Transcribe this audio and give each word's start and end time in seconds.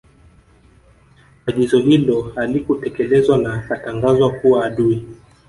Agizo 1.45 1.79
hilo 1.79 2.21
halikutekelezwa 2.35 3.37
na 3.37 3.53
Akatangazwa 3.63 4.29
kuwa 4.31 4.65
adui 4.65 5.05